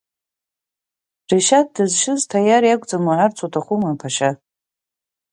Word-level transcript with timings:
Решьаҭ 1.29 1.67
дызшьыз 1.75 2.21
Ҭаиар 2.29 2.63
иакәӡам 2.65 3.03
уҳәарц 3.07 3.37
уҭахума, 3.45 3.87
аԥашьа?! 3.93 4.29